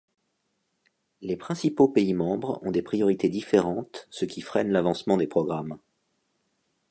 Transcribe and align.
Les 1.21 1.37
principaux 1.37 1.87
pays 1.87 2.15
membres 2.15 2.57
ont 2.63 2.71
des 2.71 2.81
priorités 2.81 3.29
différentes 3.29 4.07
ce 4.09 4.25
qui 4.25 4.41
freine 4.41 4.71
l'avancement 4.71 5.15
des 5.15 5.27
programmes. 5.27 5.77